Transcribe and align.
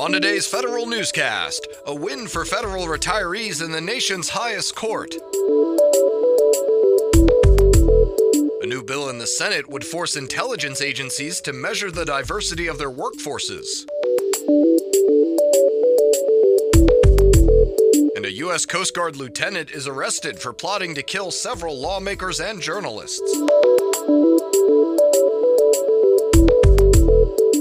On 0.00 0.10
today's 0.12 0.46
federal 0.46 0.86
newscast, 0.86 1.68
a 1.84 1.94
win 1.94 2.26
for 2.26 2.46
federal 2.46 2.86
retirees 2.86 3.62
in 3.62 3.70
the 3.70 3.82
nation's 3.82 4.30
highest 4.30 4.74
court. 4.74 5.14
A 8.62 8.66
new 8.66 8.82
bill 8.82 9.10
in 9.10 9.18
the 9.18 9.26
Senate 9.26 9.68
would 9.68 9.84
force 9.84 10.16
intelligence 10.16 10.80
agencies 10.80 11.42
to 11.42 11.52
measure 11.52 11.90
the 11.90 12.06
diversity 12.06 12.66
of 12.66 12.78
their 12.78 12.90
workforces. 12.90 13.86
And 18.16 18.24
a 18.24 18.32
U.S. 18.36 18.64
Coast 18.64 18.94
Guard 18.94 19.16
lieutenant 19.16 19.70
is 19.70 19.86
arrested 19.86 20.38
for 20.38 20.54
plotting 20.54 20.94
to 20.94 21.02
kill 21.02 21.30
several 21.30 21.78
lawmakers 21.78 22.40
and 22.40 22.62
journalists. 22.62 23.20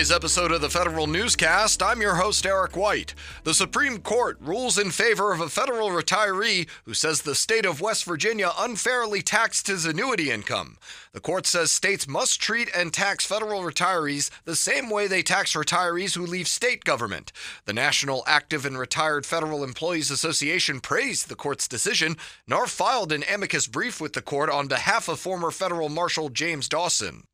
Today's 0.00 0.16
episode 0.16 0.50
of 0.50 0.62
the 0.62 0.70
Federal 0.70 1.06
Newscast. 1.06 1.82
I'm 1.82 2.00
your 2.00 2.14
host, 2.14 2.46
Eric 2.46 2.74
White. 2.74 3.14
The 3.44 3.52
Supreme 3.52 3.98
Court 3.98 4.38
rules 4.40 4.78
in 4.78 4.92
favor 4.92 5.30
of 5.30 5.42
a 5.42 5.50
federal 5.50 5.90
retiree 5.90 6.66
who 6.86 6.94
says 6.94 7.20
the 7.20 7.34
state 7.34 7.66
of 7.66 7.82
West 7.82 8.06
Virginia 8.06 8.50
unfairly 8.58 9.20
taxed 9.20 9.66
his 9.66 9.84
annuity 9.84 10.30
income. 10.30 10.78
The 11.12 11.20
court 11.20 11.46
says 11.46 11.70
states 11.70 12.08
must 12.08 12.40
treat 12.40 12.70
and 12.74 12.94
tax 12.94 13.26
federal 13.26 13.60
retirees 13.60 14.30
the 14.46 14.56
same 14.56 14.88
way 14.88 15.06
they 15.06 15.22
tax 15.22 15.52
retirees 15.52 16.14
who 16.14 16.24
leave 16.24 16.48
state 16.48 16.82
government. 16.84 17.30
The 17.66 17.74
National 17.74 18.24
Active 18.26 18.64
and 18.64 18.78
Retired 18.78 19.26
Federal 19.26 19.62
Employees 19.62 20.10
Association 20.10 20.80
praised 20.80 21.28
the 21.28 21.36
court's 21.36 21.68
decision. 21.68 22.16
NARFE 22.48 22.70
filed 22.70 23.12
an 23.12 23.24
amicus 23.30 23.66
brief 23.66 24.00
with 24.00 24.14
the 24.14 24.22
court 24.22 24.48
on 24.48 24.66
behalf 24.66 25.10
of 25.10 25.20
former 25.20 25.50
federal 25.50 25.90
marshal 25.90 26.30
James 26.30 26.70
Dawson. 26.70 27.24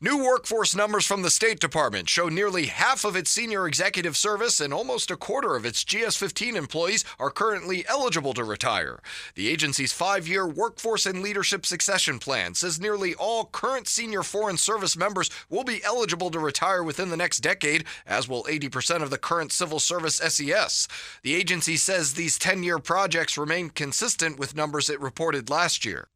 New 0.00 0.24
workforce 0.24 0.74
numbers 0.74 1.06
from 1.06 1.22
the 1.22 1.30
State 1.30 1.60
Department 1.60 2.08
show 2.08 2.28
nearly 2.28 2.66
half 2.66 3.04
of 3.04 3.14
its 3.14 3.30
senior 3.30 3.68
executive 3.68 4.16
service 4.16 4.60
and 4.60 4.74
almost 4.74 5.08
a 5.08 5.16
quarter 5.16 5.54
of 5.54 5.64
its 5.64 5.84
GS 5.84 6.16
15 6.16 6.56
employees 6.56 7.04
are 7.16 7.30
currently 7.30 7.86
eligible 7.86 8.34
to 8.34 8.42
retire. 8.42 8.98
The 9.36 9.48
agency's 9.48 9.92
five 9.92 10.26
year 10.26 10.48
workforce 10.48 11.06
and 11.06 11.22
leadership 11.22 11.64
succession 11.64 12.18
plan 12.18 12.54
says 12.54 12.80
nearly 12.80 13.14
all 13.14 13.44
current 13.44 13.86
senior 13.86 14.24
Foreign 14.24 14.56
Service 14.56 14.96
members 14.96 15.30
will 15.48 15.64
be 15.64 15.84
eligible 15.84 16.30
to 16.32 16.40
retire 16.40 16.82
within 16.82 17.10
the 17.10 17.16
next 17.16 17.38
decade, 17.38 17.84
as 18.04 18.28
will 18.28 18.42
80% 18.44 19.00
of 19.00 19.10
the 19.10 19.18
current 19.18 19.52
Civil 19.52 19.78
Service 19.78 20.16
SES. 20.16 20.88
The 21.22 21.36
agency 21.36 21.76
says 21.76 22.14
these 22.14 22.36
10 22.36 22.64
year 22.64 22.80
projects 22.80 23.38
remain 23.38 23.70
consistent 23.70 24.40
with 24.40 24.56
numbers 24.56 24.90
it 24.90 25.00
reported 25.00 25.48
last 25.48 25.84
year. 25.84 26.08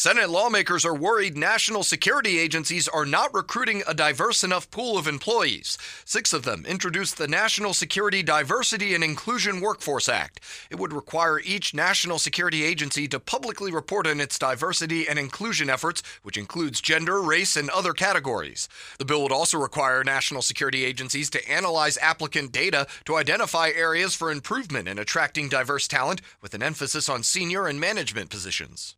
Senate 0.00 0.30
lawmakers 0.30 0.86
are 0.86 0.94
worried 0.94 1.36
national 1.36 1.82
security 1.82 2.38
agencies 2.38 2.88
are 2.88 3.04
not 3.04 3.34
recruiting 3.34 3.82
a 3.86 3.92
diverse 3.92 4.42
enough 4.42 4.70
pool 4.70 4.96
of 4.96 5.06
employees. 5.06 5.76
Six 6.06 6.32
of 6.32 6.42
them 6.42 6.64
introduced 6.66 7.18
the 7.18 7.28
National 7.28 7.74
Security 7.74 8.22
Diversity 8.22 8.94
and 8.94 9.04
Inclusion 9.04 9.60
Workforce 9.60 10.08
Act. 10.08 10.40
It 10.70 10.78
would 10.78 10.94
require 10.94 11.38
each 11.38 11.74
national 11.74 12.18
security 12.18 12.64
agency 12.64 13.08
to 13.08 13.20
publicly 13.20 13.70
report 13.70 14.06
on 14.06 14.22
its 14.22 14.38
diversity 14.38 15.06
and 15.06 15.18
inclusion 15.18 15.68
efforts, 15.68 16.02
which 16.22 16.38
includes 16.38 16.80
gender, 16.80 17.20
race, 17.20 17.54
and 17.54 17.68
other 17.68 17.92
categories. 17.92 18.70
The 18.98 19.04
bill 19.04 19.22
would 19.24 19.32
also 19.32 19.58
require 19.58 20.02
national 20.02 20.40
security 20.40 20.82
agencies 20.82 21.28
to 21.28 21.46
analyze 21.46 21.98
applicant 21.98 22.52
data 22.52 22.86
to 23.04 23.16
identify 23.16 23.68
areas 23.68 24.14
for 24.14 24.32
improvement 24.32 24.88
in 24.88 24.98
attracting 24.98 25.50
diverse 25.50 25.86
talent, 25.86 26.22
with 26.40 26.54
an 26.54 26.62
emphasis 26.62 27.10
on 27.10 27.22
senior 27.22 27.66
and 27.66 27.78
management 27.78 28.30
positions. 28.30 28.96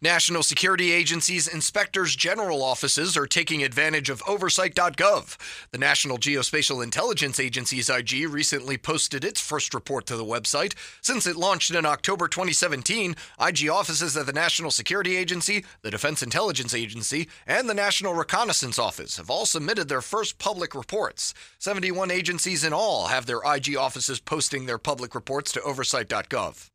National 0.00 0.42
Security 0.42 0.92
Agency's 0.92 1.48
inspectors 1.48 2.14
general 2.14 2.62
offices 2.62 3.16
are 3.16 3.26
taking 3.26 3.62
advantage 3.62 4.10
of 4.10 4.22
oversight.gov. 4.26 5.36
The 5.70 5.78
National 5.78 6.18
Geospatial 6.18 6.82
Intelligence 6.82 7.40
Agency's 7.40 7.88
IG 7.88 8.28
recently 8.28 8.76
posted 8.76 9.24
its 9.24 9.40
first 9.40 9.72
report 9.72 10.06
to 10.06 10.16
the 10.16 10.24
website. 10.24 10.74
Since 11.00 11.26
it 11.26 11.36
launched 11.36 11.70
in 11.70 11.86
October 11.86 12.28
2017, 12.28 13.16
IG 13.40 13.68
offices 13.68 14.16
at 14.16 14.26
the 14.26 14.32
National 14.32 14.70
Security 14.70 15.16
Agency, 15.16 15.64
the 15.82 15.90
Defense 15.90 16.22
Intelligence 16.22 16.74
Agency, 16.74 17.28
and 17.46 17.68
the 17.68 17.74
National 17.74 18.14
Reconnaissance 18.14 18.78
Office 18.78 19.16
have 19.16 19.30
all 19.30 19.46
submitted 19.46 19.88
their 19.88 20.02
first 20.02 20.38
public 20.38 20.74
reports. 20.74 21.34
71 21.58 22.10
agencies 22.10 22.64
in 22.64 22.72
all 22.72 23.06
have 23.06 23.26
their 23.26 23.40
IG 23.44 23.76
offices 23.76 24.20
posting 24.20 24.66
their 24.66 24.78
public 24.78 25.14
reports 25.14 25.52
to 25.52 25.62
oversight.gov. 25.62 26.68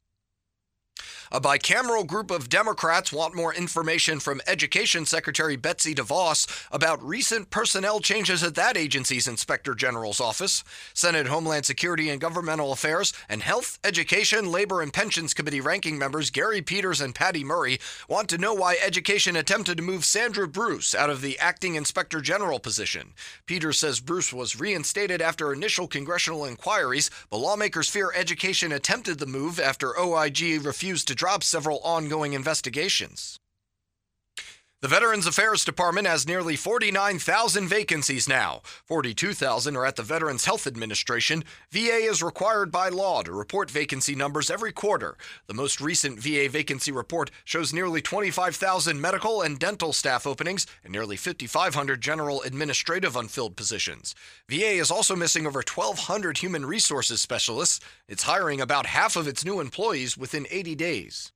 A 1.31 1.39
bicameral 1.39 2.07
group 2.07 2.31
of 2.31 2.49
Democrats 2.49 3.13
want 3.13 3.35
more 3.35 3.53
information 3.53 4.19
from 4.19 4.41
Education 4.47 5.05
Secretary 5.05 5.55
Betsy 5.55 5.93
DeVos 5.93 6.47
about 6.71 7.03
recent 7.07 7.51
personnel 7.51 7.99
changes 7.99 8.41
at 8.41 8.55
that 8.55 8.75
agency's 8.75 9.27
Inspector 9.27 9.71
General's 9.75 10.19
office. 10.19 10.63
Senate 10.91 11.27
Homeland 11.27 11.67
Security 11.67 12.09
and 12.09 12.19
Governmental 12.19 12.71
Affairs 12.71 13.13
and 13.29 13.43
Health, 13.43 13.77
Education, 13.83 14.51
Labor, 14.51 14.81
and 14.81 14.91
Pensions 14.91 15.35
Committee 15.35 15.61
ranking 15.61 15.99
members 15.99 16.31
Gary 16.31 16.63
Peters 16.63 16.99
and 16.99 17.13
Patty 17.13 17.43
Murray 17.43 17.79
want 18.07 18.27
to 18.29 18.39
know 18.39 18.55
why 18.55 18.77
Education 18.83 19.35
attempted 19.35 19.77
to 19.77 19.83
move 19.83 20.05
Sandra 20.05 20.47
Bruce 20.47 20.95
out 20.95 21.11
of 21.11 21.21
the 21.21 21.37
acting 21.37 21.75
Inspector 21.75 22.19
General 22.21 22.59
position. 22.59 23.13
Peters 23.45 23.77
says 23.77 23.99
Bruce 23.99 24.33
was 24.33 24.59
reinstated 24.59 25.21
after 25.21 25.53
initial 25.53 25.87
congressional 25.87 26.43
inquiries, 26.43 27.11
but 27.29 27.37
lawmakers 27.37 27.87
fear 27.87 28.11
Education 28.15 28.71
attempted 28.71 29.19
the 29.19 29.27
move 29.27 29.59
after 29.59 29.95
OIG 29.99 30.65
refused 30.65 31.07
to 31.07 31.18
drop 31.19 31.43
several 31.43 31.79
ongoing 31.83 32.31
investigations. 32.31 33.41
The 34.81 34.87
Veterans 34.87 35.27
Affairs 35.27 35.65
Department 35.65 36.07
has 36.07 36.25
nearly 36.25 36.55
49,000 36.55 37.67
vacancies 37.67 38.29
now. 38.29 38.61
42,000 38.85 39.75
are 39.75 39.85
at 39.85 39.97
the 39.97 40.03
Veterans 40.03 40.45
Health 40.45 40.65
Administration. 40.65 41.43
VA 41.69 41.97
is 42.07 42.23
required 42.23 42.71
by 42.71 42.87
law 42.87 43.21
to 43.23 43.33
report 43.33 43.69
vacancy 43.69 44.15
numbers 44.15 44.49
every 44.49 44.71
quarter. 44.71 45.17
The 45.47 45.53
most 45.53 45.81
recent 45.81 46.17
VA 46.21 46.47
vacancy 46.47 46.93
report 46.93 47.29
shows 47.43 47.73
nearly 47.73 48.01
25,000 48.01 49.01
medical 49.01 49.41
and 49.41 49.59
dental 49.59 49.91
staff 49.91 50.25
openings 50.25 50.65
and 50.85 50.93
nearly 50.93 51.17
5,500 51.17 51.99
general 51.99 52.41
administrative 52.43 53.17
unfilled 53.17 53.57
positions. 53.57 54.15
VA 54.47 54.75
is 54.79 54.91
also 54.91 55.13
missing 55.13 55.45
over 55.45 55.59
1,200 55.59 56.37
human 56.37 56.65
resources 56.65 57.19
specialists. 57.19 57.81
It's 58.07 58.23
hiring 58.23 58.61
about 58.61 58.85
half 58.85 59.17
of 59.17 59.27
its 59.27 59.43
new 59.43 59.59
employees 59.59 60.17
within 60.17 60.47
80 60.49 60.75
days. 60.75 61.33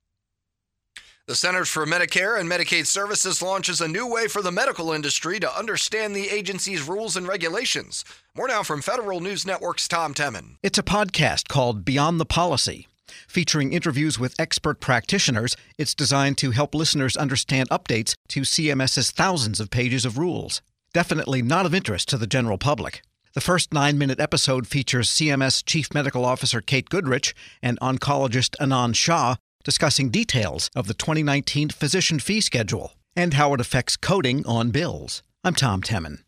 The 1.26 1.34
Centers 1.34 1.70
for 1.70 1.86
Medicare 1.86 2.38
and 2.38 2.50
Medicaid 2.50 2.84
Services 2.84 3.40
launches 3.40 3.80
a 3.80 3.88
new 3.88 4.06
way 4.06 4.28
for 4.28 4.42
the 4.42 4.52
medical 4.52 4.92
industry 4.92 5.40
to 5.40 5.58
understand 5.58 6.14
the 6.14 6.28
agency's 6.28 6.86
rules 6.86 7.16
and 7.16 7.26
regulations. 7.26 8.04
More 8.36 8.46
now 8.48 8.62
from 8.62 8.82
Federal 8.82 9.20
News 9.20 9.46
Network's 9.46 9.88
Tom 9.88 10.12
Temin. 10.12 10.56
It's 10.62 10.78
a 10.78 10.82
podcast 10.82 11.48
called 11.48 11.82
Beyond 11.82 12.20
the 12.20 12.26
Policy. 12.26 12.88
Featuring 13.26 13.72
interviews 13.72 14.18
with 14.18 14.38
expert 14.38 14.80
practitioners, 14.80 15.56
it's 15.78 15.94
designed 15.94 16.36
to 16.38 16.50
help 16.50 16.74
listeners 16.74 17.16
understand 17.16 17.70
updates 17.70 18.14
to 18.28 18.42
CMS's 18.42 19.10
thousands 19.10 19.60
of 19.60 19.70
pages 19.70 20.04
of 20.04 20.18
rules. 20.18 20.60
Definitely 20.92 21.40
not 21.40 21.64
of 21.64 21.74
interest 21.74 22.10
to 22.10 22.18
the 22.18 22.26
general 22.26 22.58
public. 22.58 23.00
The 23.32 23.40
first 23.40 23.72
nine 23.72 23.96
minute 23.96 24.20
episode 24.20 24.66
features 24.66 25.08
CMS 25.08 25.64
Chief 25.64 25.92
Medical 25.94 26.26
Officer 26.26 26.60
Kate 26.60 26.90
Goodrich 26.90 27.34
and 27.62 27.80
oncologist 27.80 28.54
Anand 28.60 28.94
Shah 28.94 29.36
discussing 29.64 30.10
details 30.10 30.70
of 30.76 30.86
the 30.86 30.94
2019 30.94 31.70
physician 31.70 32.20
fee 32.20 32.40
schedule 32.40 32.92
and 33.16 33.34
how 33.34 33.54
it 33.54 33.60
affects 33.60 33.96
coding 33.96 34.46
on 34.46 34.70
bills. 34.70 35.22
I'm 35.42 35.54
Tom 35.54 35.82
Temin. 35.82 36.18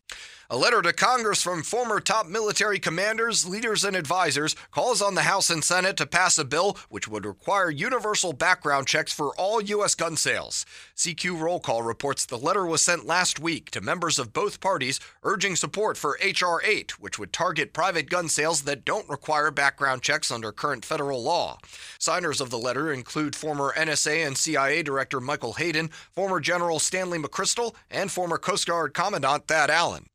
A 0.49 0.55
letter 0.55 0.81
to 0.81 0.93
Congress 0.93 1.43
from 1.43 1.61
former 1.61 1.99
top 1.99 2.25
military 2.25 2.79
commanders, 2.79 3.45
leaders, 3.45 3.83
and 3.83 3.97
advisors 3.97 4.55
calls 4.71 5.01
on 5.01 5.13
the 5.13 5.23
House 5.23 5.49
and 5.49 5.61
Senate 5.61 5.97
to 5.97 6.05
pass 6.05 6.37
a 6.37 6.45
bill 6.45 6.77
which 6.87 7.05
would 7.05 7.25
require 7.25 7.69
universal 7.69 8.31
background 8.31 8.87
checks 8.87 9.11
for 9.11 9.35
all 9.35 9.59
U.S. 9.59 9.93
gun 9.93 10.15
sales. 10.15 10.65
CQ 10.95 11.41
Roll 11.41 11.59
Call 11.59 11.83
reports 11.83 12.25
the 12.25 12.37
letter 12.37 12.65
was 12.65 12.81
sent 12.81 13.05
last 13.05 13.41
week 13.41 13.71
to 13.71 13.81
members 13.81 14.17
of 14.17 14.31
both 14.31 14.61
parties 14.61 15.01
urging 15.21 15.57
support 15.57 15.97
for 15.97 16.17
H.R. 16.21 16.61
8, 16.63 16.97
which 16.97 17.19
would 17.19 17.33
target 17.33 17.73
private 17.73 18.09
gun 18.09 18.29
sales 18.29 18.61
that 18.61 18.85
don't 18.85 19.09
require 19.09 19.51
background 19.51 20.01
checks 20.01 20.31
under 20.31 20.53
current 20.53 20.85
federal 20.85 21.21
law. 21.21 21.57
Signers 21.99 22.39
of 22.39 22.51
the 22.51 22.57
letter 22.57 22.93
include 22.93 23.35
former 23.35 23.73
NSA 23.75 24.25
and 24.25 24.37
CIA 24.37 24.81
Director 24.81 25.19
Michael 25.19 25.53
Hayden, 25.53 25.89
former 26.13 26.39
General 26.39 26.79
Stanley 26.79 27.19
McChrystal, 27.19 27.75
and 27.91 28.09
former 28.09 28.37
Coast 28.37 28.65
Guard 28.65 28.93
Commandant 28.93 29.45
Thad 29.49 29.69
Allen. 29.69 30.05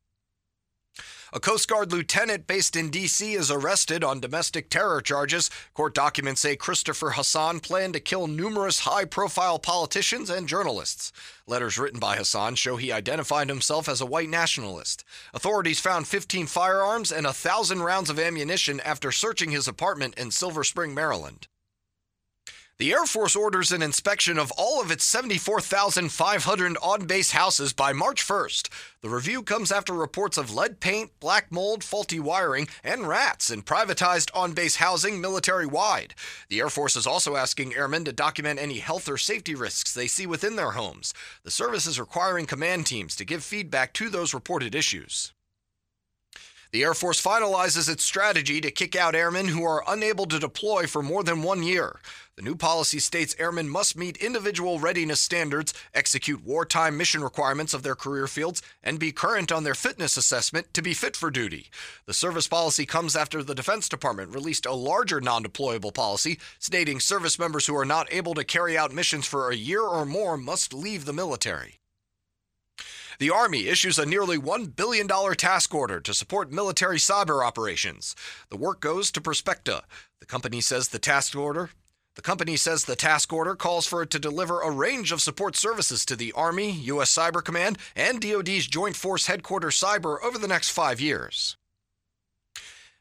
A 1.35 1.39
Coast 1.39 1.67
Guard 1.67 1.91
lieutenant 1.91 2.45
based 2.45 2.75
in 2.75 2.91
D.C. 2.91 3.33
is 3.33 3.49
arrested 3.49 4.03
on 4.03 4.19
domestic 4.19 4.69
terror 4.69 5.01
charges. 5.01 5.49
Court 5.73 5.95
documents 5.95 6.41
say 6.41 6.55
Christopher 6.55 7.09
Hasson 7.09 7.59
planned 7.59 7.95
to 7.95 7.99
kill 7.99 8.27
numerous 8.27 8.81
high 8.81 9.05
profile 9.05 9.57
politicians 9.57 10.29
and 10.29 10.47
journalists. 10.47 11.11
Letters 11.47 11.79
written 11.79 11.99
by 11.99 12.17
Hasson 12.17 12.53
show 12.53 12.75
he 12.75 12.91
identified 12.91 13.49
himself 13.49 13.89
as 13.89 13.99
a 13.99 14.05
white 14.05 14.29
nationalist. 14.29 15.03
Authorities 15.33 15.79
found 15.79 16.07
15 16.07 16.45
firearms 16.45 17.11
and 17.11 17.25
a 17.25 17.33
thousand 17.33 17.81
rounds 17.81 18.11
of 18.11 18.19
ammunition 18.19 18.79
after 18.81 19.11
searching 19.11 19.49
his 19.49 19.67
apartment 19.67 20.13
in 20.19 20.29
Silver 20.29 20.63
Spring, 20.63 20.93
Maryland. 20.93 21.47
The 22.79 22.91
Air 22.91 23.05
Force 23.05 23.35
orders 23.35 23.71
an 23.71 23.83
inspection 23.83 24.39
of 24.39 24.51
all 24.57 24.81
of 24.81 24.89
its 24.89 25.03
74,500 25.03 26.75
on 26.81 27.05
base 27.05 27.29
houses 27.29 27.71
by 27.71 27.93
March 27.93 28.27
1st. 28.27 28.67
The 29.01 29.09
review 29.09 29.43
comes 29.43 29.71
after 29.71 29.93
reports 29.93 30.39
of 30.39 30.51
lead 30.51 30.79
paint, 30.79 31.11
black 31.19 31.51
mold, 31.51 31.83
faulty 31.83 32.19
wiring, 32.19 32.67
and 32.83 33.07
rats 33.07 33.51
in 33.51 33.61
privatized 33.61 34.31
on 34.33 34.53
base 34.53 34.77
housing 34.77 35.21
military 35.21 35.67
wide. 35.67 36.15
The 36.49 36.61
Air 36.61 36.69
Force 36.71 36.95
is 36.95 37.05
also 37.05 37.35
asking 37.35 37.75
airmen 37.75 38.05
to 38.05 38.11
document 38.11 38.59
any 38.59 38.79
health 38.79 39.07
or 39.07 39.17
safety 39.19 39.53
risks 39.53 39.93
they 39.93 40.07
see 40.07 40.25
within 40.25 40.55
their 40.55 40.71
homes. 40.71 41.13
The 41.43 41.51
service 41.51 41.85
is 41.85 41.99
requiring 41.99 42.47
command 42.47 42.87
teams 42.87 43.15
to 43.17 43.25
give 43.25 43.43
feedback 43.43 43.93
to 43.93 44.09
those 44.09 44.33
reported 44.33 44.73
issues. 44.73 45.31
The 46.73 46.81
Air 46.81 46.95
Force 46.95 47.21
finalizes 47.21 47.87
its 47.87 48.03
strategy 48.03 48.59
to 48.59 48.71
kick 48.71 48.95
out 48.95 49.13
airmen 49.13 49.49
who 49.49 49.63
are 49.63 49.83
unable 49.87 50.25
to 50.25 50.39
deploy 50.39 50.87
for 50.87 51.03
more 51.03 51.23
than 51.23 51.43
one 51.43 51.61
year. 51.61 51.99
The 52.35 52.41
new 52.41 52.55
policy 52.55 52.97
states 52.97 53.35
airmen 53.37 53.69
must 53.69 53.95
meet 53.95 54.17
individual 54.17 54.79
readiness 54.79 55.21
standards, 55.21 55.71
execute 55.93 56.43
wartime 56.43 56.97
mission 56.97 57.21
requirements 57.21 57.75
of 57.75 57.83
their 57.83 57.93
career 57.93 58.25
fields, 58.25 58.63
and 58.81 58.97
be 58.97 59.11
current 59.11 59.51
on 59.51 59.65
their 59.65 59.75
fitness 59.75 60.17
assessment 60.17 60.73
to 60.73 60.81
be 60.81 60.95
fit 60.95 61.15
for 61.15 61.29
duty. 61.29 61.69
The 62.07 62.13
service 62.15 62.47
policy 62.47 62.87
comes 62.87 63.15
after 63.15 63.43
the 63.43 63.53
Defense 63.53 63.87
Department 63.87 64.33
released 64.33 64.65
a 64.65 64.73
larger 64.73 65.21
non 65.21 65.43
deployable 65.43 65.93
policy 65.93 66.39
stating 66.57 66.99
service 66.99 67.37
members 67.37 67.67
who 67.67 67.77
are 67.77 67.85
not 67.85 68.11
able 68.11 68.33
to 68.33 68.43
carry 68.43 68.75
out 68.75 68.91
missions 68.91 69.27
for 69.27 69.51
a 69.51 69.55
year 69.55 69.83
or 69.83 70.07
more 70.07 70.37
must 70.37 70.73
leave 70.73 71.05
the 71.05 71.13
military. 71.13 71.82
The 73.19 73.29
Army 73.29 73.67
issues 73.67 73.99
a 73.99 74.05
nearly 74.05 74.37
$1 74.37 74.75
billion 74.75 75.07
task 75.07 75.73
order 75.73 75.99
to 75.99 76.13
support 76.13 76.51
military 76.51 76.97
cyber 76.97 77.45
operations. 77.45 78.15
The 78.49 78.57
work 78.57 78.79
goes 78.79 79.11
to 79.11 79.21
Perspecta. 79.21 79.81
The 80.19 80.25
company 80.25 80.61
says 80.61 80.89
the 80.89 80.99
task 80.99 81.35
order 81.35 81.69
the 82.15 82.21
company 82.21 82.57
says 82.57 82.85
the 82.85 82.95
task 82.95 83.33
order 83.33 83.55
calls 83.55 83.87
for 83.87 84.03
it 84.03 84.11
to 84.11 84.19
deliver 84.19 84.61
a 84.61 84.69
range 84.69 85.11
of 85.11 85.21
support 85.21 85.55
services 85.55 86.05
to 86.05 86.15
the 86.15 86.31
Army, 86.33 86.71
U.S. 86.71 87.15
Cyber 87.15 87.43
Command, 87.43 87.79
and 87.95 88.21
DoD's 88.21 88.67
Joint 88.67 88.95
Force 88.95 89.25
Headquarters 89.25 89.79
Cyber 89.79 90.23
over 90.23 90.37
the 90.37 90.47
next 90.47 90.69
five 90.69 91.01
years. 91.01 91.57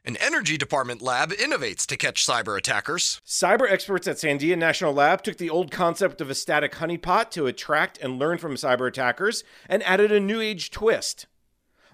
An 0.05 0.17
Energy 0.17 0.59
Department 0.59 1.01
lab 1.01 1.31
innovates 1.31 1.87
to 1.87 1.97
catch 1.97 2.27
cyber 2.27 2.59
attackers. 2.59 3.21
Cyber 3.25 3.71
experts 3.71 4.09
at 4.09 4.17
Sandia 4.17 4.59
National 4.59 4.93
Lab 4.93 5.23
took 5.23 5.37
the 5.37 5.49
old 5.49 5.71
concept 5.71 6.21
of 6.21 6.29
a 6.29 6.35
static 6.35 6.73
honeypot 6.73 7.31
to 7.31 7.47
attract 7.47 7.99
and 7.99 8.19
learn 8.19 8.39
from 8.39 8.57
cyber 8.57 8.89
attackers 8.89 9.45
and 9.69 9.81
added 9.85 10.11
a 10.11 10.19
new 10.19 10.41
age 10.41 10.73
twist. 10.73 11.27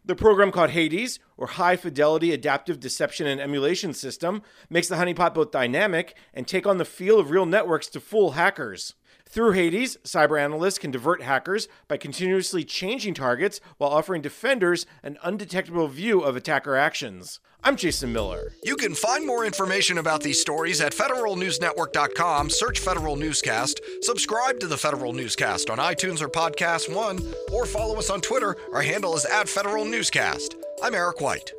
The 0.03 0.17
program 0.17 0.53
called 0.53 0.71
Hades, 0.71 1.19
or 1.37 1.49
High 1.49 1.77
Fidelity 1.77 2.33
Adaptive 2.33 2.81
Deception 2.81 3.27
and 3.27 3.43
Emulation 3.43 3.93
System, 3.93 4.41
makes 4.71 4.89
the 4.89 4.97
honeypot 4.97 5.35
both 5.35 5.51
dynamic 5.51 6.17
and 6.33 6.49
take 6.49 6.67
on 6.67 6.79
the 6.79 6.87
feel 6.87 7.21
of 7.21 7.31
real 7.31 7.45
networks 7.45 7.89
to 7.89 8.01
fool 8.01 8.31
hackers. 8.31 8.95
Through 9.29 9.53
Hades, 9.53 9.99
cyber 10.05 10.41
analysts 10.41 10.79
can 10.79 10.91
divert 10.91 11.21
hackers 11.21 11.69
by 11.87 11.99
continuously 11.99 12.65
changing 12.65 13.13
targets 13.13 13.61
while 13.77 13.91
offering 13.91 14.23
defenders 14.23 14.87
an 15.03 15.19
undetectable 15.23 15.89
view 15.89 16.23
of 16.23 16.35
attacker 16.35 16.75
actions. 16.75 17.39
I'm 17.69 17.77
Jason 17.77 18.15
Miller. 18.15 18.55
You 18.65 18.77
can 18.77 18.95
find 18.95 19.27
more 19.27 19.45
information 19.45 19.99
about 19.99 20.23
these 20.23 20.41
stories 20.41 20.81
at 20.81 20.95
federalnewsnetwork.com. 20.95 22.49
Search 22.49 22.81
Federal 22.81 23.15
Newscast, 23.15 23.83
subscribe 24.01 24.59
to 24.61 24.67
the 24.67 24.79
Federal 24.79 25.13
Newscast 25.13 25.69
on 25.69 25.77
iTunes 25.77 26.23
or 26.23 26.31
Podcast 26.31 26.91
One, 26.91 27.19
or 27.53 27.67
follow 27.67 27.99
us 27.99 28.09
on 28.09 28.23
Twitter. 28.23 28.57
Our 28.73 28.81
handle 28.81 29.15
is 29.17 29.27
at 29.27 29.51
Federal 29.51 29.85
Newscast. 29.85 30.57
I'm 30.83 30.95
Eric 30.95 31.21
White. 31.21 31.53